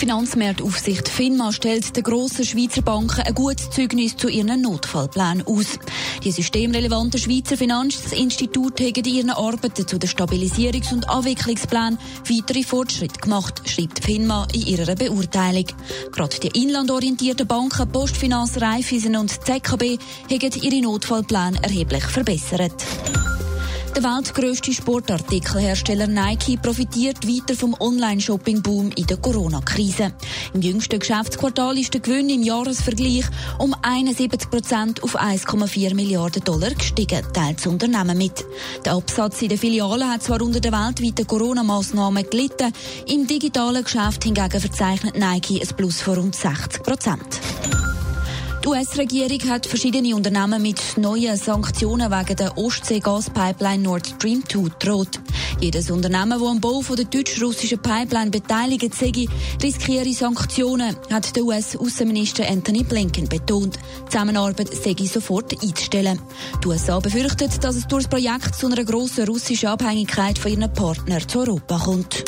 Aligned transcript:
Finanzmarktaufsicht 0.00 1.10
FINMA 1.10 1.52
stellt 1.52 1.94
den 1.94 2.02
grossen 2.02 2.46
Schweizer 2.46 2.80
Banken 2.80 3.20
ein 3.20 3.34
gutes 3.34 3.68
Zeugnis 3.68 4.16
zu 4.16 4.28
ihren 4.28 4.62
Notfallplänen 4.62 5.46
aus. 5.46 5.78
Die 6.24 6.32
systemrelevanten 6.32 7.20
Schweizer 7.20 7.58
Finanzinstitute 7.58 8.86
haben 8.86 8.94
in 8.94 9.04
ihren 9.04 9.28
Arbeiten 9.28 9.86
zu 9.86 9.98
den 9.98 10.08
Stabilisierungs- 10.08 10.94
und 10.94 11.06
Abwicklungsplänen 11.06 11.98
weitere 12.30 12.62
Fortschritte 12.62 13.20
gemacht, 13.20 13.60
schreibt 13.68 14.02
FINMA 14.02 14.48
in 14.54 14.62
ihrer 14.68 14.94
Beurteilung. 14.94 15.66
Gerade 16.12 16.40
die 16.40 16.62
inlandorientierten 16.62 17.46
Banken 17.46 17.92
Postfinanz, 17.92 18.58
Raiffeisen 18.58 19.16
und 19.16 19.44
ZKB 19.44 19.98
haben 20.30 20.62
ihre 20.62 20.80
Notfallpläne 20.80 21.62
erheblich 21.62 22.04
verbessert. 22.04 22.72
Der 23.96 24.04
weltgrößte 24.04 24.72
Sportartikelhersteller 24.72 26.06
Nike 26.06 26.56
profitiert 26.56 27.26
weiter 27.26 27.56
vom 27.56 27.74
Online-Shopping-Boom 27.78 28.92
in 28.94 29.06
der 29.06 29.16
Corona-Krise. 29.16 30.12
Im 30.54 30.62
jüngsten 30.62 31.00
Geschäftsquartal 31.00 31.76
ist 31.76 31.92
der 31.92 32.00
Gewinn 32.00 32.30
im 32.30 32.42
Jahresvergleich 32.42 33.24
um 33.58 33.74
71 33.82 34.48
Prozent 34.48 35.02
auf 35.02 35.20
1,4 35.20 35.94
Milliarden 35.94 36.44
Dollar 36.44 36.70
gestiegen, 36.70 37.20
teilt 37.32 37.58
das 37.58 37.66
Unternehmen 37.66 38.16
mit. 38.16 38.44
Der 38.84 38.92
Absatz 38.92 39.42
in 39.42 39.48
den 39.48 39.58
Filialen 39.58 40.08
hat 40.08 40.22
zwar 40.22 40.40
unter 40.40 40.60
den 40.60 40.72
weltweiten 40.72 41.26
Corona-Massnahmen 41.26 42.30
gelitten, 42.30 42.72
im 43.08 43.26
digitalen 43.26 43.82
Geschäft 43.82 44.22
hingegen 44.22 44.60
verzeichnet 44.60 45.18
Nike 45.18 45.60
ein 45.60 45.76
Plus 45.76 46.00
von 46.00 46.14
rund 46.14 46.36
60 46.36 46.82
Prozent. 46.84 47.40
Die 48.70 48.76
US-Regierung 48.76 49.50
hat 49.50 49.66
verschiedene 49.66 50.14
Unternehmen 50.14 50.62
mit 50.62 50.80
neuen 50.96 51.36
Sanktionen 51.36 52.08
wegen 52.08 52.36
der 52.36 52.56
Ostsee-Gaspipeline 52.56 53.82
Nord 53.82 54.06
Stream 54.06 54.44
2 54.48 54.68
droht. 54.78 55.18
Jedes 55.60 55.90
Unternehmen, 55.90 56.38
das 56.38 56.48
am 56.48 56.60
Bau 56.60 56.80
der 56.80 57.04
deutsch-russischen 57.06 57.82
Pipeline 57.82 58.30
beteiligt 58.30 58.94
sei, 58.94 59.26
riskiere 59.60 60.12
Sanktionen, 60.12 60.94
hat 61.10 61.34
der 61.34 61.42
US-Außenminister 61.42 62.48
Anthony 62.48 62.84
Blinken 62.84 63.28
betont. 63.28 63.76
Die 63.76 64.10
Zusammenarbeit 64.12 64.72
sei 64.72 64.94
sofort 65.04 65.52
einzustellen. 65.52 66.20
Die 66.62 66.68
USA 66.68 67.00
befürchtet, 67.00 67.64
dass 67.64 67.74
es 67.74 67.88
durch 67.88 68.04
das 68.04 68.10
Projekt 68.10 68.54
zu 68.54 68.68
einer 68.68 68.84
grossen 68.84 69.26
russischen 69.26 69.68
Abhängigkeit 69.68 70.38
von 70.38 70.52
ihren 70.52 70.72
Partnern 70.72 71.28
zu 71.28 71.40
Europa 71.40 71.76
kommt. 71.76 72.22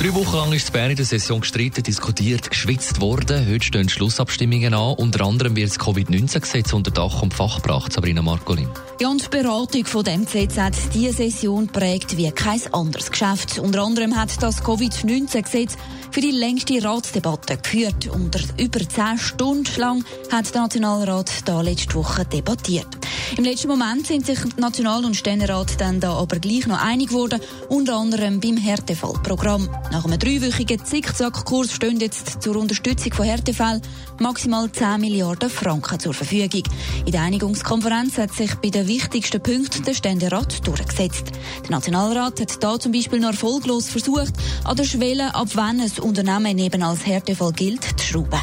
Drei 0.00 0.14
Wochen 0.14 0.36
lang 0.36 0.52
ist 0.54 0.68
in 0.68 0.72
Bern 0.72 0.90
in 0.90 0.96
der 0.96 1.04
Session 1.04 1.42
gestritten, 1.42 1.82
diskutiert, 1.82 2.48
geschwitzt 2.48 3.02
worden. 3.02 3.46
Heute 3.46 3.66
stehen 3.66 3.88
Schlussabstimmungen 3.90 4.72
an. 4.72 4.94
Unter 4.94 5.26
anderem 5.26 5.54
wird 5.56 5.68
das 5.68 5.78
Covid-19-Gesetz 5.78 6.72
unter 6.72 6.90
Dach 6.90 7.20
und 7.20 7.34
Fach 7.34 7.56
gebracht, 7.56 7.92
Sabrina 7.92 8.22
Marcolin. 8.22 8.68
Die 8.98 9.28
Beratung 9.30 9.84
von 9.84 10.02
dem 10.02 10.24
Gesetz 10.24 10.56
hat 10.56 10.74
diese 10.94 11.12
Session 11.12 11.68
prägt 11.68 12.16
wie 12.16 12.30
kein 12.30 12.62
anderes 12.72 13.10
Geschäft. 13.10 13.58
Unter 13.58 13.82
anderem 13.82 14.16
hat 14.16 14.42
das 14.42 14.64
Covid-19-Gesetz 14.64 15.76
für 16.10 16.22
die 16.22 16.30
längste 16.30 16.82
Ratsdebatte 16.82 17.58
geführt. 17.58 18.08
Unter 18.08 18.40
über 18.56 18.80
zehn 18.88 19.18
Stunden 19.18 19.78
lang 19.78 20.04
hat 20.32 20.54
der 20.54 20.62
Nationalrat 20.62 21.46
da 21.46 21.60
letzte 21.60 21.94
Woche 21.94 22.24
debattiert. 22.24 22.99
Im 23.36 23.44
letzten 23.44 23.68
Moment 23.68 24.06
sind 24.06 24.26
sich 24.26 24.38
National- 24.56 25.04
und 25.04 25.16
Ständerat 25.16 25.80
dann 25.80 26.00
da 26.00 26.14
aber 26.14 26.40
gleich 26.40 26.66
noch 26.66 26.82
einig 26.82 27.10
geworden, 27.10 27.40
unter 27.68 27.96
anderem 27.96 28.40
beim 28.40 28.56
Härtefallprogramm. 28.56 29.68
Nach 29.92 30.04
einem 30.04 30.18
dreiwöchigen 30.18 30.84
Zickzackkurs 30.84 31.72
stehen 31.72 32.00
jetzt 32.00 32.42
zur 32.42 32.56
Unterstützung 32.56 33.12
von 33.12 33.26
Härtefällen 33.26 33.82
maximal 34.18 34.70
10 34.70 35.00
Milliarden 35.00 35.48
Franken 35.48 36.00
zur 36.00 36.12
Verfügung. 36.12 36.64
In 37.06 37.12
der 37.12 37.22
Einigungskonferenz 37.22 38.18
hat 38.18 38.32
sich 38.32 38.54
bei 38.56 38.68
den 38.68 38.88
wichtigsten 38.88 39.40
Punkten 39.40 39.84
der 39.84 39.94
Ständerat 39.94 40.66
durchgesetzt. 40.66 41.30
Der 41.62 41.70
Nationalrat 41.70 42.40
hat 42.40 42.62
da 42.62 42.78
zum 42.80 42.92
Beispiel 42.92 43.20
noch 43.20 43.30
erfolglos 43.30 43.88
versucht, 43.88 44.34
an 44.64 44.76
der 44.76 44.84
Schwelle, 44.84 45.34
ab 45.34 45.48
wann 45.54 45.80
ein 45.80 45.92
Unternehmen 46.02 46.58
eben 46.58 46.82
als 46.82 47.06
Härtefall 47.06 47.52
gilt, 47.52 47.84
zu 47.98 48.06
schrauben. 48.06 48.40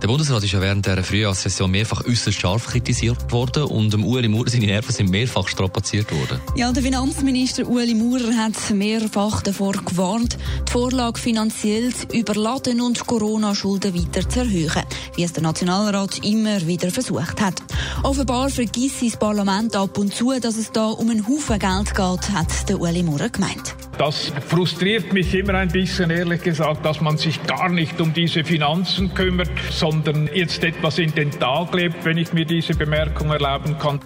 Der 0.00 0.06
Bundesrat 0.06 0.44
ist 0.44 0.52
ja 0.52 0.60
während 0.60 0.86
der 0.86 1.02
Frühjahrssession 1.02 1.72
mehrfach 1.72 2.04
äußerst 2.06 2.40
scharf 2.40 2.68
kritisiert 2.68 3.32
worden 3.32 3.64
und 3.64 3.92
dem 3.92 4.04
Ueli 4.04 4.28
Maurer 4.28 4.48
seine 4.48 4.66
Nerven 4.66 4.92
sind 4.92 5.10
mehrfach 5.10 5.48
strapaziert 5.48 6.12
worden. 6.12 6.40
Ja, 6.54 6.70
der 6.70 6.84
Finanzminister 6.84 7.66
Ueli 7.68 7.94
Maurer 7.94 8.32
hat 8.36 8.70
mehrfach 8.72 9.42
davor 9.42 9.72
gewarnt, 9.72 10.38
die 10.68 10.70
Vorlage 10.70 11.18
finanziell 11.18 11.92
zu 11.92 12.06
überladen 12.16 12.80
und 12.80 13.04
Corona-Schulden 13.08 13.92
weiter 13.92 14.28
zu 14.28 14.38
erhöhen, 14.38 14.84
wie 15.16 15.24
es 15.24 15.32
der 15.32 15.42
Nationalrat 15.42 16.24
immer 16.24 16.64
wieder 16.64 16.92
versucht 16.92 17.40
hat. 17.40 17.60
Offenbar 18.04 18.50
vergisst 18.50 19.02
das 19.02 19.16
Parlament 19.16 19.74
ab 19.74 19.98
und 19.98 20.14
zu, 20.14 20.32
dass 20.38 20.58
es 20.58 20.70
da 20.70 20.86
um 20.86 21.10
einen 21.10 21.26
Haufen 21.26 21.58
Geld 21.58 21.92
geht, 21.92 22.30
hat 22.30 22.68
der 22.68 22.80
Ueli 22.80 23.02
Maurer 23.02 23.30
gemeint. 23.30 23.74
Das 23.98 24.32
frustriert 24.46 25.12
mich 25.12 25.34
immer 25.34 25.54
ein 25.54 25.68
bisschen, 25.68 26.10
ehrlich 26.10 26.42
gesagt, 26.42 26.86
dass 26.86 27.00
man 27.00 27.18
sich 27.18 27.42
gar 27.46 27.68
nicht 27.68 28.00
um 28.00 28.14
diese 28.14 28.44
Finanzen 28.44 29.12
kümmert, 29.12 29.50
sondern 29.70 30.30
jetzt 30.32 30.62
etwas 30.62 30.98
in 30.98 31.12
den 31.14 31.32
Tag 31.32 31.74
lebt, 31.74 32.04
wenn 32.04 32.16
ich 32.16 32.32
mir 32.32 32.44
diese 32.44 32.74
Bemerkung 32.74 33.30
erlauben 33.30 33.76
kann. 33.78 34.00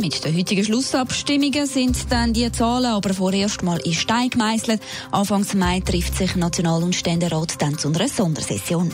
Mit 0.00 0.24
den 0.24 0.36
heutigen 0.36 0.64
Schlussabstimmungen 0.64 1.66
sind 1.66 2.10
dann 2.10 2.32
die 2.32 2.50
Zahlen 2.50 2.86
aber 2.86 3.14
vorerst 3.14 3.62
mal 3.62 3.78
in 3.78 3.94
Stein 3.94 4.30
gemeißelt. 4.30 4.80
Anfangs 5.12 5.54
Mai 5.54 5.80
trifft 5.80 6.16
sich 6.16 6.34
National- 6.34 6.82
und 6.82 6.94
Ständerat 6.94 7.60
dann 7.62 7.78
zu 7.78 7.88
einer 7.88 8.08
Sondersession. 8.08 8.92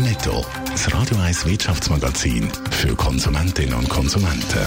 Netto. 0.00 0.44
Das 0.70 0.92
Radio 0.92 1.16
1 1.18 1.46
Wirtschaftsmagazin 1.46 2.50
für 2.70 2.94
Konsumentinnen 2.94 3.74
und 3.74 3.88
Konsumenten. 3.88 4.66